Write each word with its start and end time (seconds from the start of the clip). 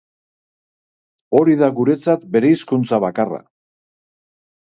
Ori 1.39 1.53
da 1.59 1.69
guretzat 1.81 2.25
bereizkuntza 2.37 3.01
bakarra. 3.05 3.39